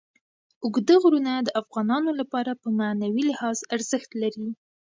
اوږده 0.63 0.95
غرونه 1.03 1.33
د 1.41 1.49
افغانانو 1.61 2.11
لپاره 2.19 2.51
په 2.61 2.67
معنوي 2.79 3.23
لحاظ 3.31 3.57
ارزښت 3.75 4.09
لري. 4.21 4.47